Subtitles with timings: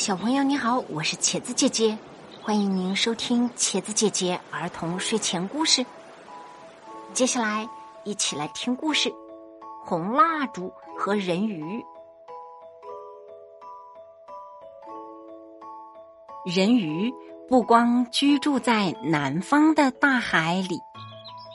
[0.00, 1.98] 小朋友你好，我是茄子姐姐，
[2.40, 5.84] 欢迎您收听茄子姐姐儿童睡前故事。
[7.12, 7.68] 接下来
[8.02, 9.12] 一起来听故事：
[9.84, 11.84] 红蜡烛和人鱼。
[16.46, 17.12] 人鱼
[17.46, 20.80] 不光居住在南方的大海里，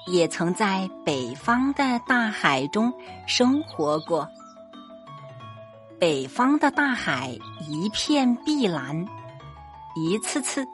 [0.06, 2.94] 也曾在北方的大海中
[3.26, 4.30] 生活过。
[5.98, 7.30] 北方的大海
[7.70, 9.06] 一片碧蓝，
[9.96, 10.68] 一次次，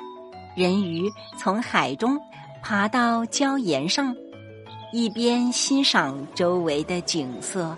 [0.56, 1.08] 人鱼
[1.38, 2.20] 从海中
[2.64, 4.16] 爬到礁岩上，
[4.92, 7.78] 一边欣赏周围的景色，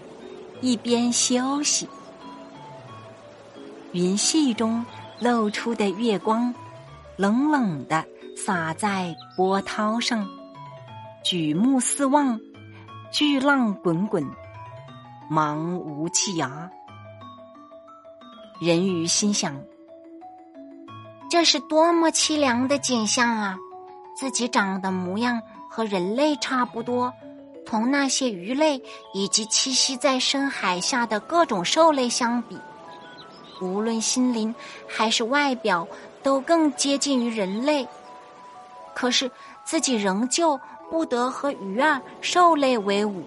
[0.61, 1.87] 一边休息。
[3.91, 4.83] 云隙中
[5.19, 6.53] 露出的月光，
[7.17, 8.05] 冷冷的
[8.37, 10.25] 洒在波涛上，
[11.25, 12.39] 举目四望，
[13.11, 14.25] 巨浪滚滚，
[15.29, 16.69] 茫无际涯。
[18.59, 19.59] 人鱼心想
[21.29, 23.57] ：“这是多么凄凉的景象啊！
[24.15, 27.11] 自己长的模样和人类差不多，
[27.65, 32.57] 同那些鱼类以及栖息在深海下的各种兽类相比，
[33.59, 34.53] 无论心灵
[34.87, 35.85] 还是外表，
[36.21, 37.85] 都更接近于人类。
[38.93, 39.29] 可是
[39.65, 40.57] 自己仍旧
[40.89, 43.23] 不得和鱼儿、兽类为伍，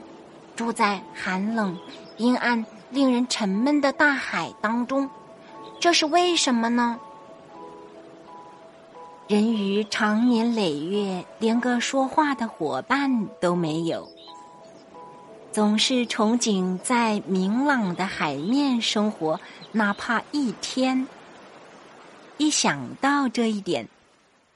[0.55, 1.77] 住在寒冷、
[2.17, 5.11] 阴暗。”令人沉闷的大海当中，
[5.79, 6.99] 这是为什么呢？
[9.29, 14.09] 人鱼长年累月连个说话的伙伴都没有，
[15.53, 19.41] 总是憧憬在明朗的海面生活，
[19.73, 21.07] 哪怕一天。
[22.37, 23.89] 一想到这一点，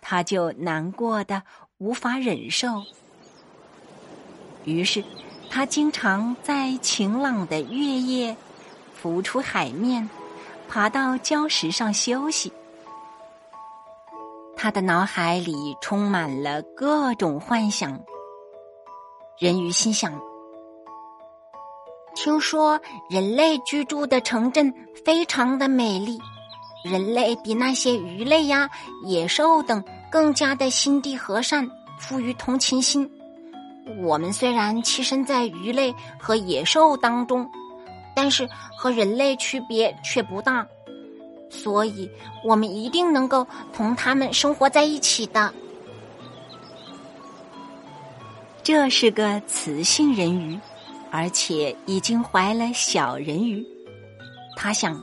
[0.01, 1.43] 他就难过的
[1.79, 2.83] 无法忍受，
[4.65, 5.05] 于是。
[5.53, 8.37] 他经常在晴朗的月夜
[8.95, 10.09] 浮出海面，
[10.71, 12.53] 爬到礁石上休息。
[14.57, 18.01] 他的脑海里充满了各种幻想。
[19.37, 20.13] 人鱼心想：
[22.15, 24.73] 听说人类居住的城镇
[25.05, 26.21] 非常的美丽，
[26.85, 28.71] 人类比那些鱼类呀、
[29.05, 33.11] 野兽等更加的心地和善，富于同情心。
[34.05, 37.51] 我们虽然栖身在鱼类和野兽当中，
[38.15, 40.67] 但是和人类区别却不大，
[41.49, 42.11] 所以
[42.45, 45.53] 我们一定能够同他们生活在一起的。
[48.63, 50.59] 这是个雌性人鱼，
[51.11, 53.67] 而且已经怀了小人鱼。
[54.55, 55.03] 他想，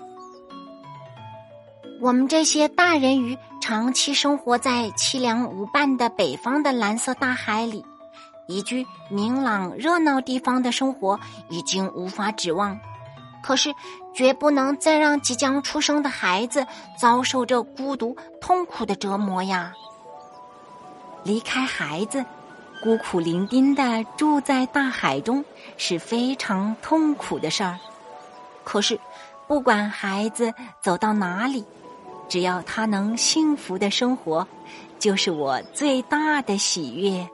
[2.00, 7.84] 我们这些大人鱼长期生活在凄凉无伴的北方的蓝色大海里。
[8.48, 11.20] 宜居明朗热闹地方的生活
[11.50, 12.80] 已经无法指望，
[13.42, 13.74] 可是
[14.14, 16.66] 绝不能再让即将出生的孩子
[16.98, 19.74] 遭受着孤独痛苦的折磨呀！
[21.24, 22.26] 离开孩子，
[22.82, 25.44] 孤苦伶仃的住在大海中
[25.78, 27.78] 是非常痛苦的事儿。
[28.64, 29.00] 可是，
[29.48, 31.66] 不管孩子走到哪里，
[32.30, 34.48] 只要他能幸福的生活，
[35.00, 37.28] 就是我最大的喜悦。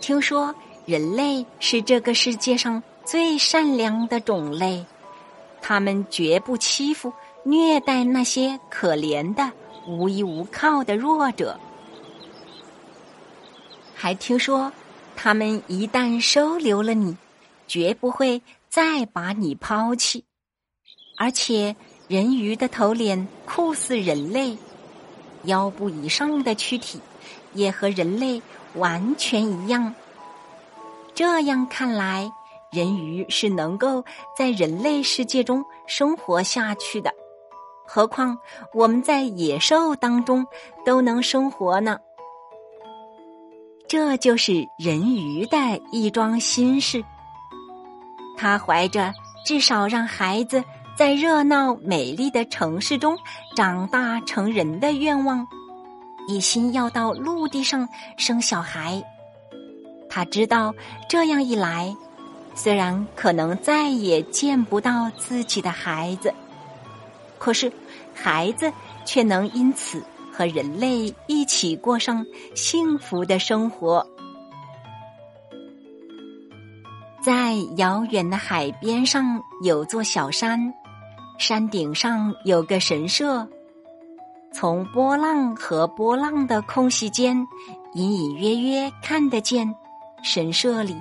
[0.00, 0.54] 听说
[0.86, 4.86] 人类是这个世界上最善良的种类，
[5.60, 7.12] 他们绝不欺负、
[7.42, 9.50] 虐待那些可怜的、
[9.84, 11.58] 无依无靠的弱者。
[13.96, 14.70] 还听说，
[15.16, 17.16] 他们一旦收留了你，
[17.66, 20.24] 绝不会再把你抛弃。
[21.18, 21.74] 而且，
[22.06, 24.56] 人鱼的头脸酷似人类，
[25.46, 27.00] 腰部以上的躯体
[27.54, 28.40] 也和人类。
[28.76, 29.92] 完全一样。
[31.12, 32.30] 这样看来，
[32.72, 34.04] 人鱼是能够
[34.36, 37.12] 在人类世界中生活下去的。
[37.84, 38.38] 何况
[38.72, 40.46] 我们在野兽当中
[40.84, 41.98] 都能生活呢？
[43.88, 45.56] 这就是人鱼的
[45.90, 47.04] 一桩心事。
[48.36, 49.12] 他怀着
[49.44, 50.62] 至少让孩子
[50.96, 53.18] 在热闹美丽的城市中
[53.56, 55.44] 长大成人的愿望。
[56.28, 59.02] 一心要到陆地上生小孩，
[60.08, 60.72] 他知道
[61.08, 61.92] 这样一来，
[62.54, 66.32] 虽然可能再也见不到自己的孩子，
[67.38, 67.72] 可是
[68.14, 68.70] 孩子
[69.04, 70.02] 却能因此
[70.32, 74.06] 和人类一起过上幸福的生活。
[77.22, 80.72] 在遥远的海边上有座小山，
[81.38, 83.48] 山顶上有个神社。
[84.52, 87.46] 从波浪和波浪的空隙间，
[87.94, 89.74] 隐隐约约看得见
[90.22, 90.96] 神社里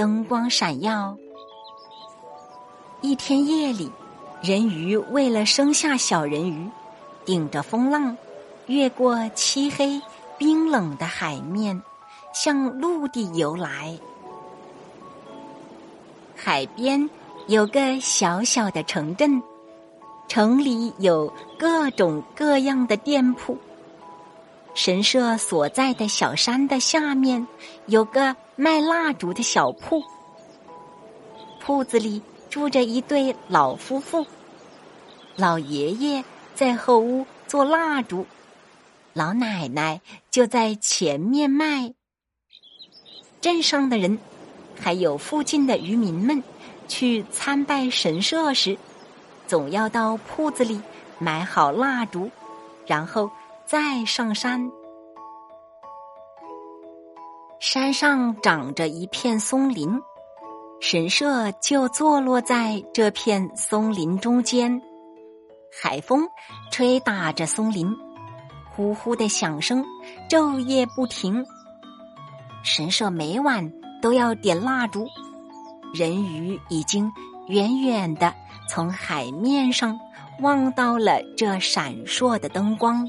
[0.00, 1.14] 灯光闪耀。
[3.02, 3.92] 一天夜里，
[4.40, 6.70] 人鱼为了生下小人鱼，
[7.26, 8.16] 顶着风浪，
[8.64, 10.00] 越过漆黑
[10.38, 11.82] 冰冷的海面，
[12.32, 13.94] 向陆地游来。
[16.34, 17.10] 海边
[17.48, 19.42] 有个小小的城镇，
[20.28, 23.54] 城里有各种各样的店铺。
[24.74, 27.46] 神社所在的小山的下面
[27.86, 30.02] 有个卖蜡烛的小铺，
[31.60, 34.26] 铺子里住着一对老夫妇。
[35.36, 36.24] 老爷爷
[36.54, 38.26] 在后屋做蜡烛，
[39.12, 40.00] 老奶奶
[40.30, 41.94] 就在前面卖。
[43.40, 44.18] 镇上的人。
[44.82, 46.42] 还有附近的渔民们，
[46.88, 48.78] 去参拜神社时，
[49.46, 50.80] 总要到铺子里
[51.18, 52.30] 买好蜡烛，
[52.86, 53.30] 然后
[53.70, 54.68] 再上山。
[57.60, 60.02] 山上长着一片松林，
[60.80, 64.82] 神社就坐落在这片松林中间。
[65.80, 66.28] 海风
[66.72, 67.88] 吹打着松林，
[68.74, 69.86] 呼呼的响声
[70.28, 71.46] 昼夜不停。
[72.64, 73.72] 神社每晚。
[74.02, 75.06] 都要点蜡烛，
[75.92, 77.12] 人鱼已经
[77.48, 78.34] 远远的
[78.66, 80.00] 从海面上
[80.40, 83.06] 望到了这闪烁的灯光。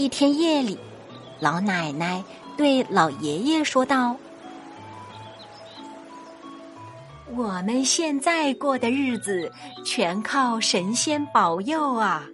[0.00, 0.78] 一天夜里，
[1.40, 2.24] 老奶奶
[2.56, 4.16] 对老爷爷说道
[7.36, 9.52] ：“我们现在过的日子
[9.84, 12.24] 全靠神仙保佑啊！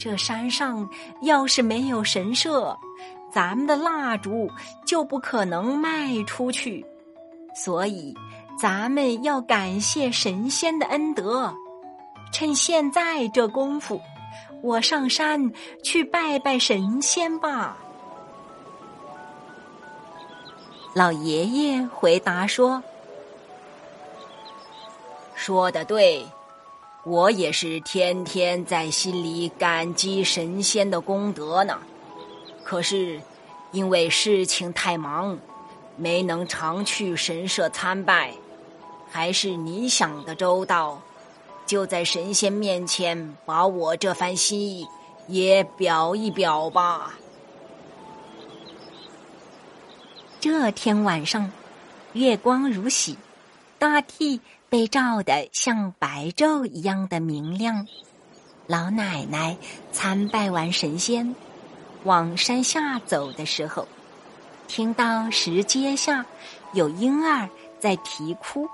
[0.00, 0.88] 这山上
[1.22, 2.76] 要是没有神社……”
[3.30, 4.50] 咱们的蜡烛
[4.84, 6.84] 就不可能卖出去，
[7.54, 8.12] 所以
[8.58, 11.54] 咱们要感谢神仙的恩德。
[12.32, 14.00] 趁现在这功夫，
[14.62, 15.52] 我上山
[15.82, 17.76] 去拜拜神仙吧。
[20.94, 22.82] 老爷爷回答说
[25.34, 26.26] ：“说的对，
[27.04, 31.78] 我也是天天在心里感激神仙的功德呢。”
[32.64, 33.20] 可是，
[33.72, 35.38] 因为事情太忙，
[35.96, 38.32] 没能常去神社参拜。
[39.08, 41.00] 还是你想的周到，
[41.66, 44.86] 就在神仙面前把我这番心意
[45.28, 47.14] 也表一表吧。
[50.40, 51.50] 这天晚上，
[52.12, 53.18] 月光如洗，
[53.78, 57.86] 大地被照得像白昼一样的明亮。
[58.66, 59.56] 老奶奶
[59.92, 61.34] 参拜完神仙。
[62.04, 63.88] 往山下走的时候，
[64.68, 66.24] 听到石阶下
[66.72, 67.48] 有婴儿
[67.80, 68.68] 在啼哭，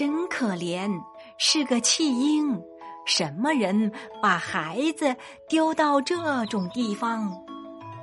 [0.00, 0.90] 真可怜，
[1.36, 2.58] 是个弃婴。
[3.04, 3.92] 什么人
[4.22, 5.14] 把孩子
[5.46, 7.30] 丢到这种地方？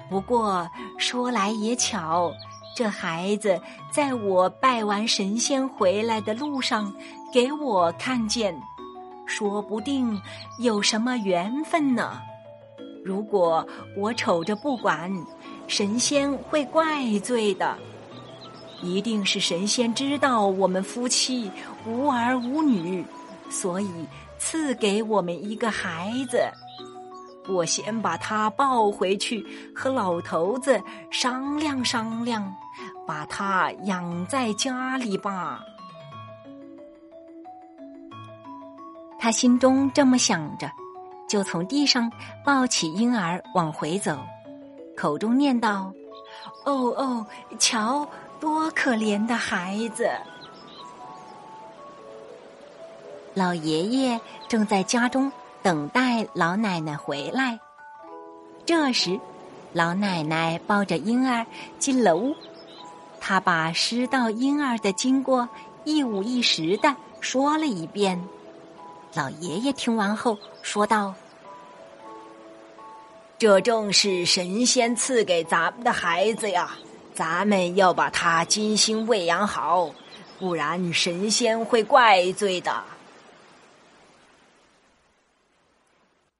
[0.07, 2.31] 不过说来也巧，
[2.75, 3.59] 这孩子
[3.91, 6.93] 在我拜完神仙回来的路上，
[7.33, 8.55] 给我看见。
[9.25, 10.21] 说不定
[10.59, 12.21] 有什么缘分呢？
[13.03, 15.11] 如果我瞅着不管，
[15.65, 17.75] 神仙会怪罪的。
[18.81, 21.51] 一定是神仙知道我们夫妻
[21.85, 23.05] 无儿无女，
[23.49, 23.89] 所以
[24.37, 26.39] 赐给我们一个孩子。
[27.47, 32.53] 我先把他抱回去，和老头子商量商量，
[33.07, 35.63] 把他养在家里吧。
[39.17, 40.69] 他心中这么想着，
[41.27, 42.11] 就从地上
[42.45, 44.19] 抱起婴儿往回走，
[44.95, 45.91] 口中念道
[46.65, 47.25] ：“哦哦，
[47.57, 48.07] 瞧，
[48.39, 50.09] 多可怜的孩子！”
[53.33, 57.59] 老爷爷正在家中等待老奶奶回来。
[58.65, 59.19] 这时，
[59.73, 61.45] 老奶奶抱着婴儿
[61.77, 62.35] 进了屋，
[63.19, 65.47] 她把失到婴儿的经过
[65.83, 68.21] 一五一十的说了一遍。
[69.13, 71.13] 老爷爷听完后说道
[73.37, 76.71] ：“这正是神仙赐给咱们的孩子呀，
[77.17, 79.89] 咱们要把他精心喂养好，
[80.37, 82.83] 不然神仙会怪罪的。”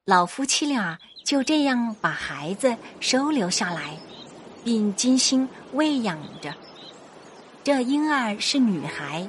[0.05, 3.98] 老夫妻俩就这样把孩子收留下来，
[4.63, 6.53] 并精心喂养着。
[7.63, 9.27] 这婴儿是女孩。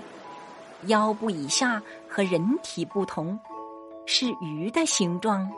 [0.83, 3.41] 腰部以下和人体不同，
[4.05, 5.51] 是鱼的形状，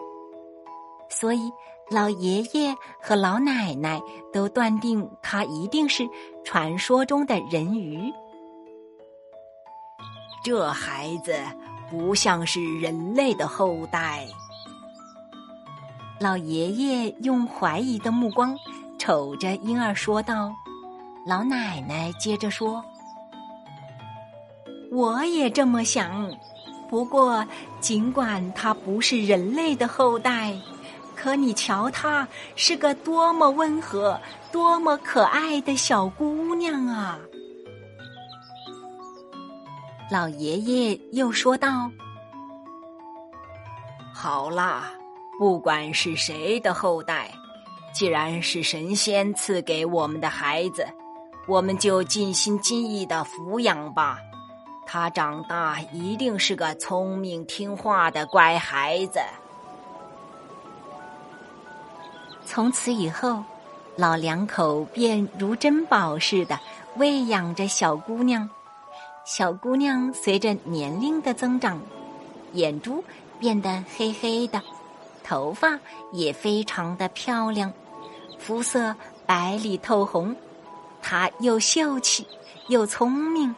[1.11, 1.51] 所以
[1.91, 4.01] 老爷爷和老奶奶
[4.33, 6.09] 都断定他一定是
[6.45, 8.13] 传说中的人鱼。
[10.45, 11.35] 这孩子
[11.91, 14.25] 不像是人类的后代。
[16.21, 18.57] 老爷爷用怀疑的目光
[18.97, 20.55] 瞅着婴儿说道
[21.27, 22.85] ：“老奶奶接着说
[24.93, 26.31] ：“我也这么想，
[26.89, 27.45] 不过
[27.81, 30.55] 尽管他不是人类的后代，
[31.21, 34.19] 可你瞧，她是个多么温和、
[34.51, 37.19] 多么可爱的小姑娘啊！”
[40.11, 41.91] 老爷爷又说道
[44.15, 44.91] ：“好啦，
[45.39, 47.31] 不管是谁的后代，
[47.93, 50.87] 既然是神仙赐给我们的孩子。”
[51.49, 54.19] 我们就尽心尽意的抚养吧，
[54.87, 59.19] 他长大一定是个聪明听话的乖孩子。
[62.53, 63.45] 从此以后，
[63.95, 66.59] 老两口便如珍宝似的
[66.97, 68.51] 喂养着小姑娘。
[69.25, 71.81] 小姑娘随着年龄的增长，
[72.55, 73.05] 眼珠
[73.39, 74.61] 变得黑黑的，
[75.23, 75.79] 头发
[76.11, 77.73] 也非常的漂亮，
[78.41, 80.35] 肤色白里透红。
[81.01, 82.27] 她又秀气
[82.67, 83.55] 又聪明，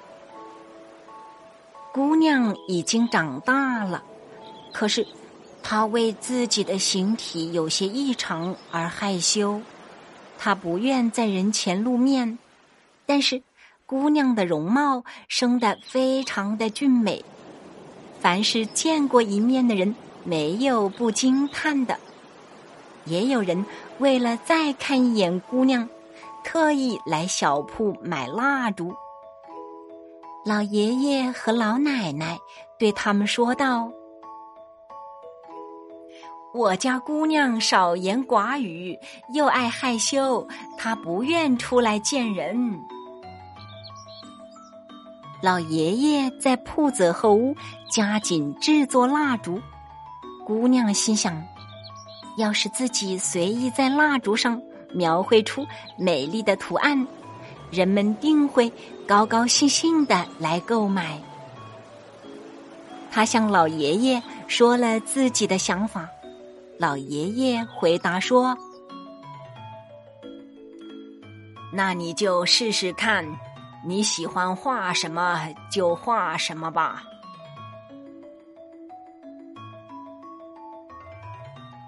[1.95, 4.03] 姑娘已经长大了，
[4.71, 5.07] 可是
[5.62, 9.61] 他为自己的形体有些异常而害羞，
[10.38, 12.38] 他不愿在人前露面。
[13.07, 13.42] 但是
[13.87, 17.25] 姑娘的容貌生得非常的俊美，
[18.21, 21.99] 凡是见过一面的人，没有不惊叹的。
[23.04, 23.64] 也有人
[23.99, 25.88] 为了再看一眼姑娘。
[26.45, 28.92] 特意来小铺买蜡烛。
[30.45, 32.37] 老爷爷和老奶奶
[32.81, 33.92] 对他们说道
[36.54, 38.99] ：“我家姑娘少言寡语，
[39.32, 42.78] 又爱害羞，她不愿出来见人。”
[45.42, 47.56] 老爷爷在铺子后屋
[47.90, 49.61] 加紧制作蜡烛。
[50.44, 51.42] 姑娘心想：
[52.37, 54.61] 要是自己随意在蜡烛上。
[54.94, 55.66] 描绘出
[55.97, 57.06] 美丽的图案，
[57.71, 58.71] 人们定会
[59.06, 61.18] 高高兴兴的来购买。
[63.11, 66.06] 他向老爷爷说了自己的想法，
[66.83, 68.59] 老爷爷回答说
[71.73, 73.25] ：“那你就试试看，
[73.87, 77.05] 你喜欢画什么就画什么吧。”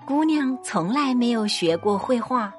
[0.07, 2.55] 姑娘从来没有学过绘画。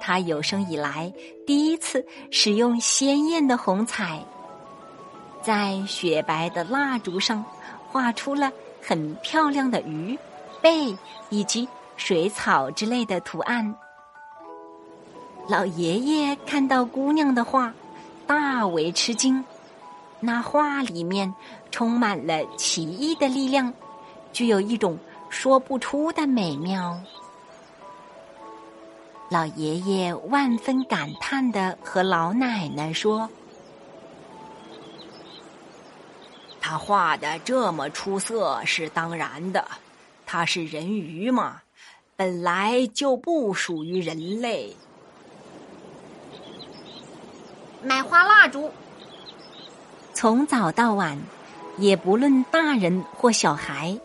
[0.00, 1.12] 她有生以来
[1.44, 4.24] 第一次使用鲜艳的红彩，
[5.42, 7.44] 在雪白的蜡烛上
[7.90, 10.16] 画出了很漂亮的鱼、
[10.64, 10.96] 贝
[11.28, 13.76] 以及水草之类的图案。
[15.46, 17.70] 老爷爷看到姑娘的画，
[18.26, 19.44] 大为吃惊。
[20.20, 21.34] 那画里面
[21.70, 23.74] 充满了奇异的力量，
[24.32, 26.98] 具有一种说不出的美妙。
[29.28, 33.28] 老爷爷万分感叹的和老奶奶说
[36.58, 39.62] ：“他画的这么出色是当然的，
[40.34, 41.62] 他是人鱼嘛，
[42.16, 44.74] 本来就不属于人类。”
[47.80, 48.68] 买花蜡烛，
[50.12, 51.16] 从早到晚，
[51.78, 53.96] 也不论大人或小孩，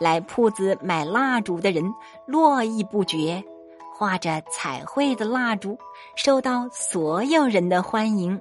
[0.00, 1.84] 来铺子买蜡烛的人
[2.24, 3.44] 络绎不绝。
[3.92, 5.78] 画着彩绘的蜡烛，
[6.16, 8.40] 受到所有人的欢迎。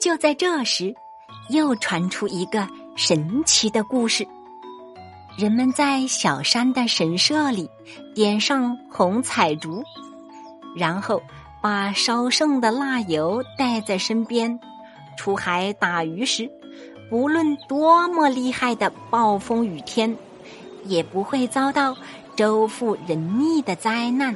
[0.00, 0.94] 就在这时，
[1.50, 2.66] 又传出一个
[2.96, 4.26] 神奇的故事：
[5.36, 7.68] 人们在小山的神社里
[8.14, 9.82] 点上红彩烛，
[10.76, 11.22] 然后
[11.62, 14.58] 把烧剩的蜡油带在身边，
[15.16, 16.50] 出海打鱼时，
[17.08, 20.16] 不论多么厉害的暴风雨天。
[20.84, 21.94] 也不会遭到
[22.34, 24.34] 周覆人溺的灾难。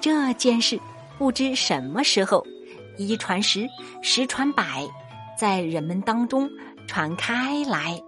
[0.00, 0.78] 这件事
[1.18, 2.46] 不知什么时候
[2.96, 3.68] 一传十，
[4.02, 4.88] 十传百，
[5.42, 6.48] 在人们当中
[6.86, 8.00] 传开来。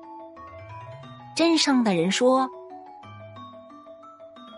[1.35, 2.49] 镇上的人说：“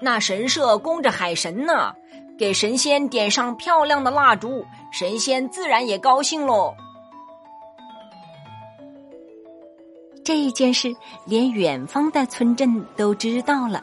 [0.03, 1.95] 那神社供着海神呢，
[2.39, 6.75] 给神仙点上漂亮的蜡烛，神仙自然也高兴喽。”
[10.23, 13.83] 这一件事，连远方的村镇都知道了。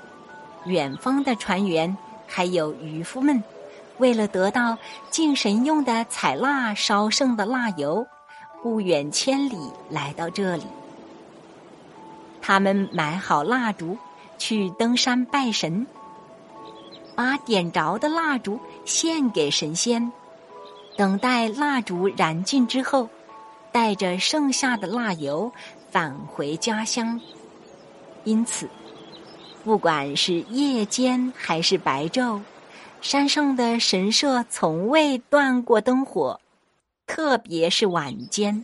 [0.66, 1.98] 远方的船员
[2.28, 3.44] 还有渔夫们，
[3.98, 4.78] 为了得到
[5.10, 8.06] 敬神用的彩蜡烧剩的蜡油，
[8.64, 9.58] 不远千里
[9.90, 10.64] 来到这里。
[12.42, 13.98] 他们买好蜡烛，
[14.38, 15.86] 去登山拜神，
[17.14, 20.12] 把点着的蜡烛献给神仙，
[20.98, 23.10] 等待蜡烛燃尽之后，
[23.72, 25.52] 带着剩下的蜡油。
[25.92, 27.22] 返回家乡，
[28.24, 28.68] 因此，
[29.64, 32.42] 不管是夜间还是白昼，
[33.00, 36.40] 山上的神社从未断过灯火，
[37.06, 38.64] 特别是晚间，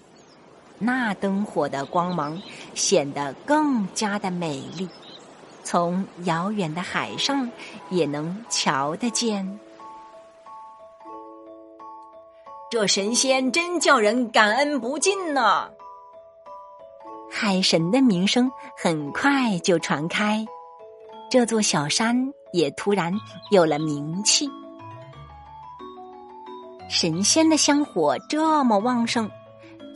[0.77, 2.41] 那灯火的光芒
[2.73, 4.87] 显得更加的美丽，
[5.63, 7.49] 从遥远的海上
[7.89, 9.59] 也能瞧得见。
[12.71, 15.71] 这神仙真叫人感恩不尽呢！
[17.31, 20.45] 海神的名声很快就传开，
[21.29, 22.33] 这座小山。
[22.51, 23.13] 也突然
[23.51, 24.49] 有了名气。
[26.89, 29.29] 神仙的香火这么旺盛，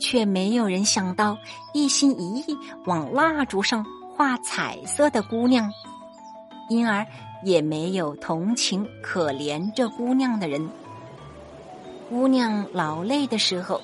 [0.00, 1.36] 却没有人想到
[1.72, 3.84] 一心一意往蜡烛上
[4.16, 5.68] 画彩色的姑娘，
[6.70, 7.04] 因而
[7.42, 10.70] 也没有同情可怜这姑娘的人。
[12.08, 13.80] 姑娘劳累的时候，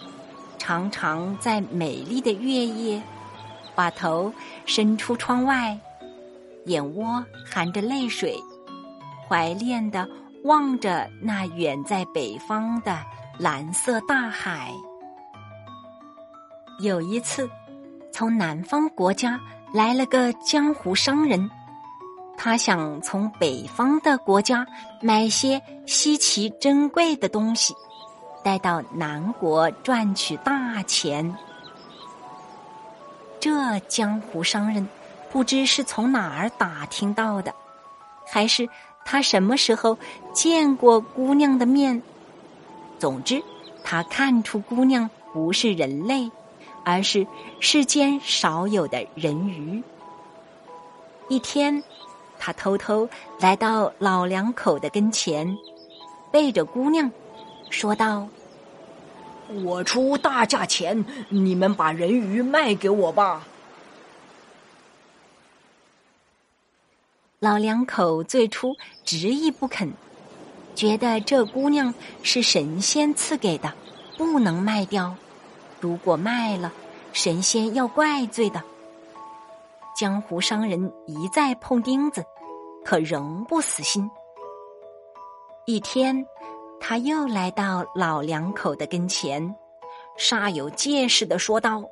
[0.57, 3.03] 常常在美丽的月夜，
[3.75, 4.33] 把头
[4.67, 5.77] 伸出窗外，
[6.67, 8.39] 眼窝含着泪水。
[9.29, 10.09] 怀恋的
[10.45, 12.99] 望着那远在北方的
[13.39, 14.73] 蓝色大海。
[16.81, 17.49] 有一次，
[18.11, 19.39] 从南方国家
[19.73, 21.51] 来了个江湖商人，
[22.39, 24.67] 他想从北方的国家
[25.03, 27.75] 买些稀奇珍贵的东西，
[28.43, 31.37] 带到南国赚取大钱。
[33.39, 34.89] 这江湖商人
[35.31, 37.55] 不知是从哪儿打听到的，
[38.27, 38.67] 还是。
[39.05, 39.99] 他什么时候
[40.33, 42.03] 见过姑娘的面？
[42.99, 43.43] 总之，
[43.83, 46.31] 他看出姑娘不是人类，
[46.85, 47.27] 而是
[47.59, 49.83] 世间少有的人鱼。
[51.29, 51.83] 一天，
[52.39, 55.57] 他偷偷来到老两口的跟前，
[56.31, 57.11] 背着姑娘，
[57.69, 58.29] 说道
[59.65, 63.47] ：“我出大价钱，你们把人鱼卖给我吧。”
[67.41, 69.91] 老两口最初执意不肯，
[70.75, 73.73] 觉得这姑娘是神仙赐给的，
[74.19, 75.15] 不能卖掉。
[75.81, 76.71] 如果卖了，
[77.15, 78.63] 神仙要怪罪的。
[79.97, 82.23] 江湖商人一再碰钉子，
[82.85, 84.11] 可仍不死心。
[85.65, 86.27] 一天，
[86.79, 89.57] 他又来到老两口的跟前，
[90.19, 91.83] 煞有介事的说道：“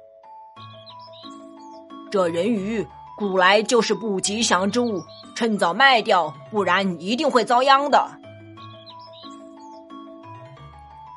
[2.12, 2.86] 这人鱼。”
[3.18, 5.02] 古来就是不吉祥之物，
[5.34, 8.08] 趁早卖掉，不然一定会遭殃的。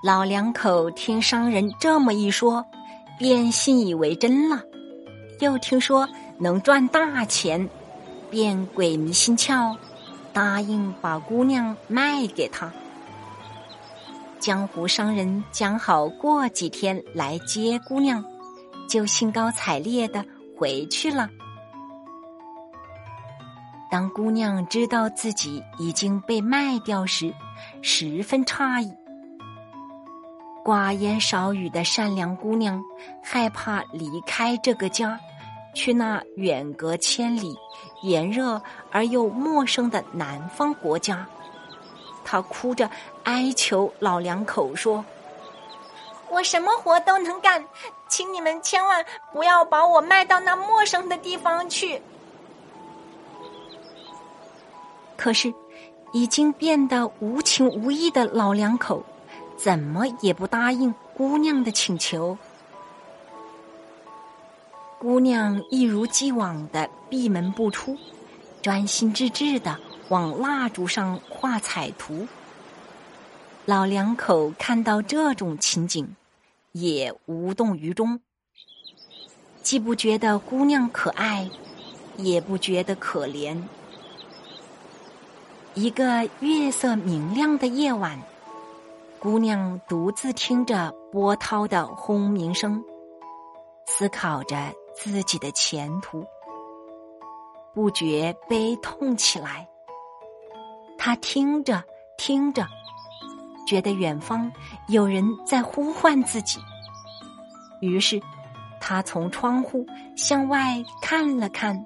[0.04, 2.66] 老两口听商人这么一说，
[3.20, 4.64] 便信以为真了。
[5.42, 6.10] 又听说
[6.40, 7.70] 能赚大钱，
[8.32, 9.78] 便鬼迷心窍，
[10.34, 12.72] 答应把姑娘卖给他。
[14.40, 18.26] 江湖商人讲好过几天来接姑娘，
[18.90, 20.26] 就兴高采烈的
[20.58, 21.30] 回去了。
[23.92, 27.34] 当姑娘知道自己已经被卖掉时，
[27.82, 28.90] 十分诧异。
[30.64, 32.82] 寡言少语的善良姑娘
[33.22, 35.20] 害怕离开这个家，
[35.74, 37.54] 去那远隔千里、
[38.02, 41.28] 炎热而又陌生的南方国家。
[42.24, 42.90] 她哭着
[43.24, 45.04] 哀求老两口说
[46.32, 47.62] ：“我什么活都能干，
[48.08, 52.02] 请你们千万不要把我卖到那陌生的地方去。”
[55.22, 55.54] 可是，
[56.14, 59.04] 已经变得无情无义的老两口，
[59.56, 62.36] 怎么也不答应姑娘的请求。
[64.98, 67.96] 姑娘一如既往的闭门不出，
[68.64, 69.78] 专心致志的
[70.10, 72.28] 往蜡烛上画彩图。
[73.66, 76.16] 老两口看到这种情景，
[76.72, 78.20] 也无动于衷，
[79.62, 81.48] 既不觉得姑娘可爱，
[82.18, 83.62] 也不觉得可怜。
[85.74, 88.20] 一个月色明亮的夜晚，
[89.20, 92.84] 姑娘独自听着波涛的轰鸣声，
[93.86, 94.58] 思考着
[94.94, 96.26] 自己的前途，
[97.74, 99.66] 不觉悲痛起来。
[100.98, 101.82] 她听着
[102.18, 102.68] 听着，
[103.66, 104.52] 觉得远方
[104.90, 106.60] 有人在呼唤自己，
[107.80, 108.22] 于是
[108.82, 109.86] 她从窗户
[110.18, 111.86] 向外看了看。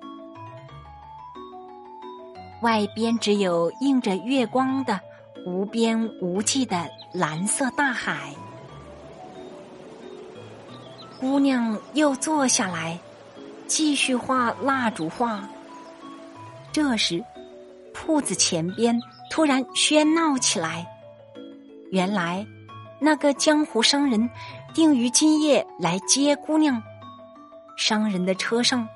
[2.66, 5.00] 外边只有映着月光的
[5.46, 8.34] 无边无际的蓝色大海。
[11.20, 12.98] 姑娘又坐下来，
[13.68, 15.48] 继续画蜡烛画。
[16.72, 17.24] 这时，
[17.94, 19.00] 铺子前边
[19.30, 20.88] 突然喧闹起来。
[21.92, 22.44] 原来，
[23.00, 24.28] 那个江湖商人
[24.74, 26.82] 定于今夜来接姑娘。
[27.78, 28.88] 商人的车上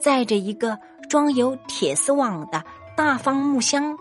[0.00, 0.78] 载着一个
[1.10, 2.64] 装有铁丝网的。
[2.98, 3.96] 大方木箱，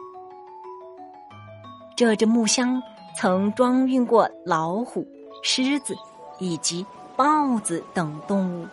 [1.95, 2.81] 这只木箱
[3.15, 5.07] 曾装运过老虎、
[5.43, 5.95] 狮子
[6.39, 6.83] 以及
[7.15, 8.65] 豹子等动物。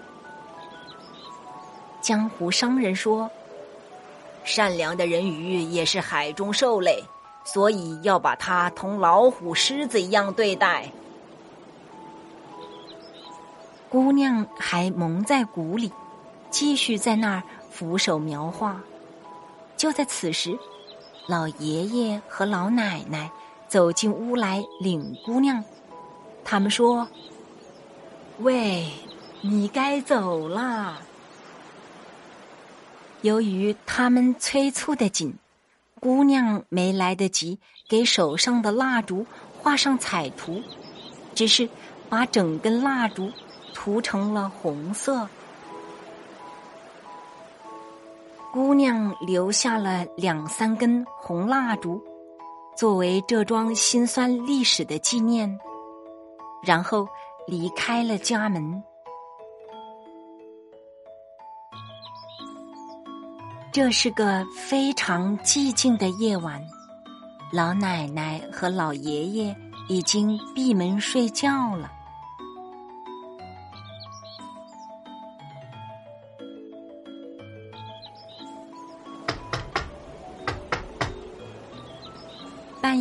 [2.00, 3.30] 江湖商人说
[4.44, 7.04] ：“善良的人鱼也是海中兽类，
[7.44, 10.90] 所以要把它同老虎、狮子一样对待。”
[13.92, 15.92] 姑娘还蒙在鼓里，
[16.48, 18.80] 继续在那儿俯首描画。
[19.84, 20.58] 就在此时，
[21.26, 23.30] 老爷爷和老奶奶
[23.68, 25.62] 走进屋来领姑娘。
[26.42, 27.06] 他们说
[28.40, 28.90] ：“喂，
[29.42, 30.96] 你该走啦。”
[33.20, 35.34] 由于他们催促的紧，
[36.00, 39.26] 姑娘没来得及给手上的蜡烛
[39.58, 40.62] 画上彩图，
[41.34, 41.68] 只是
[42.08, 43.30] 把整根蜡烛
[43.74, 45.28] 涂成了红色。
[48.54, 52.00] 姑娘留下了两三根红蜡烛，
[52.76, 55.58] 作为这桩辛酸历史的纪念，
[56.62, 57.04] 然后
[57.48, 58.80] 离开了家门。
[63.72, 66.64] 这是个非常寂静的夜晚，
[67.52, 69.56] 老奶奶和老爷爷
[69.88, 71.90] 已经闭门睡觉了。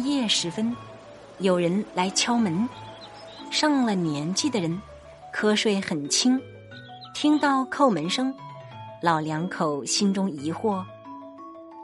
[0.03, 0.75] 夜时分，
[1.39, 2.67] 有人来敲门。
[3.49, 4.81] 上了年纪的人，
[5.33, 6.41] 瞌睡很轻，
[7.13, 8.33] 听到叩门声。
[9.01, 10.83] 老两口心中疑惑，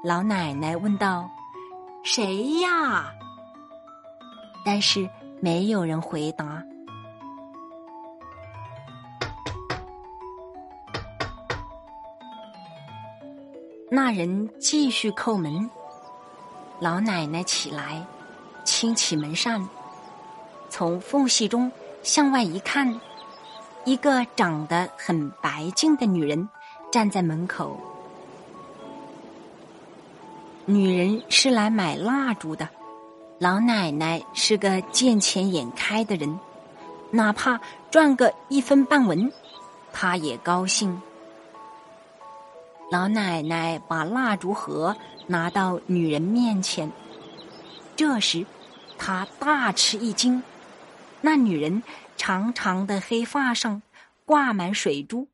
[0.04, 1.30] 老奶奶问道
[2.04, 3.14] ：“谁呀？”
[4.66, 5.10] 但是
[5.42, 6.64] 没有人回答。
[13.92, 15.70] 那人继续叩门，
[16.80, 18.06] 老奶奶起来，
[18.63, 19.68] 轻起门扇，
[20.70, 21.72] 从缝隙中
[22.04, 23.00] 向外一看，
[23.86, 26.48] 一个长得很白净的女人。
[26.92, 27.80] 站在门口，
[30.65, 32.68] 女人是来买蜡烛的，
[33.38, 36.39] 老奶奶是个见钱眼开的人，
[37.12, 37.60] 哪怕
[37.92, 39.32] 赚个一分半文，
[39.94, 41.00] 她也高兴。
[42.91, 44.97] 老奶奶把蜡烛盒
[45.28, 46.91] 拿到女人面前，
[47.95, 48.43] 这时
[48.97, 50.41] 她大吃一惊，
[51.21, 51.84] 那女人
[52.17, 53.84] 长长的黑发上
[54.25, 55.28] 挂满水珠。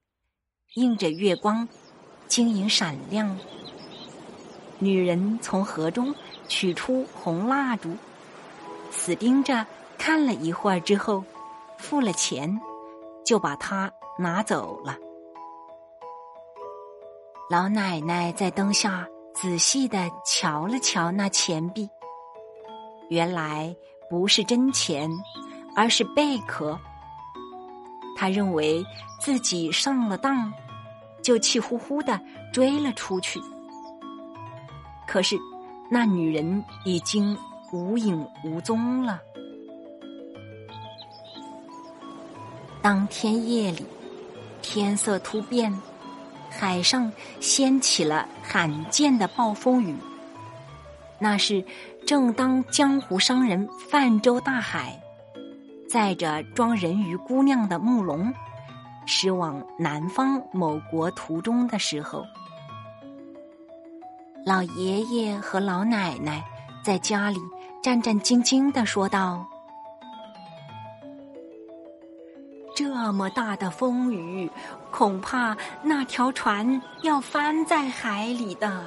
[0.73, 1.65] 映着月光，
[2.27, 3.37] 晶莹闪亮。
[4.79, 6.13] 女人从盒中
[6.49, 7.95] 取出红蜡烛，
[8.91, 9.65] 死盯着
[9.97, 11.23] 看了一会儿之后，
[11.77, 12.59] 付了钱，
[13.25, 13.89] 就把它
[14.19, 14.97] 拿走了。
[17.49, 21.88] 老奶奶在灯下仔细的瞧了瞧那钱币，
[23.10, 23.75] 原来
[24.10, 25.10] 不是真钱，
[25.75, 26.79] 而是贝壳。
[28.15, 28.84] 她认为
[29.19, 30.51] 自己上了当。
[31.21, 32.21] 就气呼呼的
[32.53, 33.41] 追了出去，
[35.08, 35.36] 可是
[35.89, 37.36] 那女人已经
[37.73, 39.19] 无影无踪了。
[42.84, 43.88] 当天夜里，
[44.62, 45.75] 天色突变，
[46.57, 49.95] 海上掀起了罕见的暴风雨。
[51.19, 51.63] 那是
[52.05, 55.01] 正当江湖商人泛舟大海，
[55.89, 58.33] 载着装人鱼姑娘的木龙。
[59.07, 62.25] 驶往南方某国途中的时候，
[64.43, 66.43] 老爷爷和老奶奶
[66.83, 67.37] 在家里
[67.83, 69.45] 战战兢兢的说道
[72.75, 74.51] ：“这么大的风雨，
[74.91, 78.83] 恐怕那条船要翻在海里的。”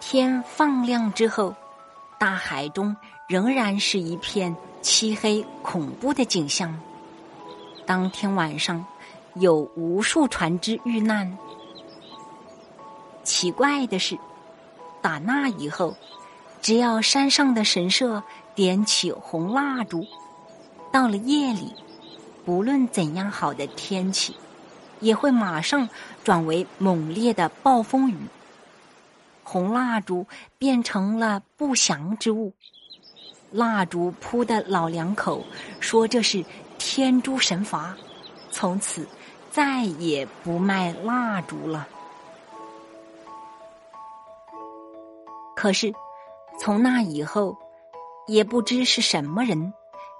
[0.00, 1.54] 天放亮之后，
[2.18, 2.96] 大海中
[3.28, 6.76] 仍然是一片漆黑恐怖的景象。
[7.86, 8.84] 当天晚上，
[9.34, 11.38] 有无数船只遇难。
[13.22, 14.18] 奇怪的是，
[15.00, 15.96] 打那以后，
[16.60, 18.22] 只要山上的神社
[18.54, 20.04] 点起红蜡烛，
[20.92, 21.74] 到了夜里，
[22.44, 24.36] 不论怎样好的天气，
[25.00, 25.88] 也会马上
[26.22, 28.16] 转为猛烈的暴风雨。
[29.42, 30.26] 红蜡烛
[30.58, 32.52] 变成了不祥之物。
[33.50, 35.44] 蜡烛铺的老两口
[35.80, 36.44] 说：“这是。”
[36.84, 37.96] 天诛神罚，
[38.50, 39.06] 从此
[39.52, 41.86] 再也不卖蜡烛了。
[45.54, 45.94] 可是，
[46.58, 47.56] 从那以后，
[48.26, 49.72] 也不知是什么人，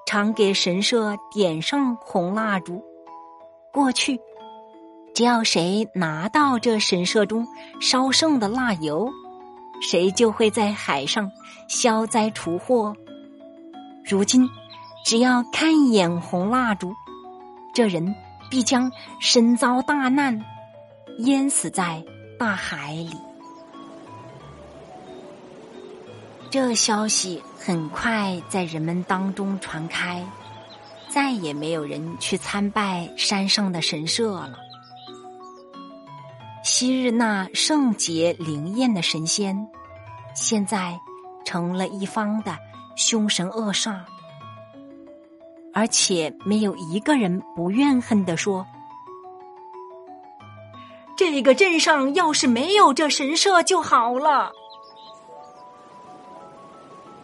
[0.07, 2.83] 常给神社点上红蜡烛。
[3.73, 4.21] 过去，
[5.15, 7.47] 只要谁拿到这神社中
[7.81, 9.11] 烧剩的蜡油，
[9.81, 11.31] 谁就会在海上
[11.69, 12.95] 消灾除祸。
[14.05, 14.49] 如今，
[15.05, 16.93] 只要看一眼红蜡烛，
[17.73, 18.15] 这人
[18.51, 20.45] 必将身遭大难，
[21.21, 22.05] 淹死在
[22.39, 23.17] 大海里。
[26.51, 30.27] 这消息很快在人们当中传开，
[31.09, 34.59] 再也没有人去参拜山上的神社了。
[36.65, 39.69] 昔日那圣洁灵验的神仙，
[40.35, 40.99] 现在
[41.45, 42.59] 成了一方的
[42.97, 44.01] 凶神恶煞，
[45.73, 48.67] 而且没有一个人不怨恨的说
[51.17, 54.51] ：“这个镇上要是没有这神社就好了。”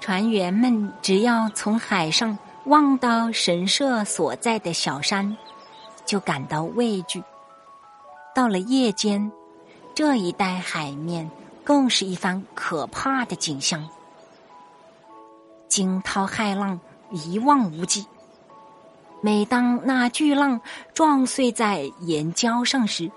[0.08, 5.36] 船员们只要从海上望到神社所在的小山，
[6.06, 7.22] 就感到畏惧。
[8.34, 9.30] 到了夜间，
[9.94, 11.30] 这一带海面
[11.62, 13.86] 更是一番可怕的景象，
[15.68, 18.06] 惊涛骇浪一望无际。
[19.20, 20.58] 每当那巨浪
[20.94, 23.12] 撞碎在岩礁上时，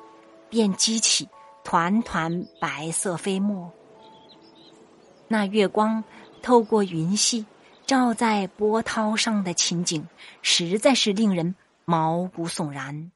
[0.50, 1.30] 便激起
[1.64, 3.72] 团团白色飞沫。
[5.30, 6.04] 那月光。
[6.42, 7.46] 透过云隙
[7.86, 10.08] 照在波涛上的情景，
[10.42, 13.12] 实在是令人毛骨悚然。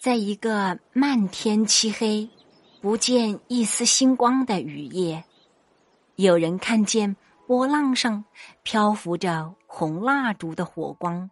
[0.00, 2.30] 在一个漫天漆黑、
[2.80, 5.24] 不见一丝星光的雨夜，
[6.14, 8.24] 有人看见波浪上
[8.62, 11.30] 漂浮着红蜡烛的火光。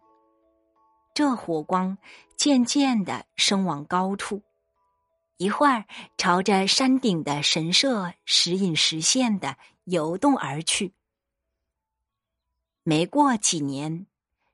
[1.15, 1.97] 这火光
[2.37, 4.43] 渐渐的升往高处。
[5.39, 5.85] 一会儿，
[6.17, 10.95] 朝着山顶的神社时隐时现的游动而去。
[12.83, 14.07] 没过几年，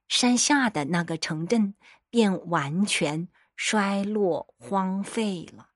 [0.09, 1.75] 山下的那个城镇
[2.11, 5.72] 便完全衰落荒废了。